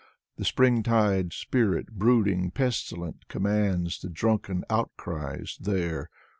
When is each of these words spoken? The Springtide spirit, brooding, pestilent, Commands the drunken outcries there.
The 0.37 0.45
Springtide 0.45 1.31
spirit, 1.31 1.91
brooding, 1.91 2.49
pestilent, 2.49 3.27
Commands 3.27 3.99
the 3.99 4.09
drunken 4.09 4.65
outcries 4.67 5.59
there. 5.61 6.09